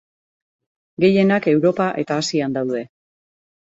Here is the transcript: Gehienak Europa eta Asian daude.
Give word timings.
Gehienak 1.05 1.47
Europa 1.53 1.91
eta 2.05 2.19
Asian 2.25 2.57
daude. 2.59 2.85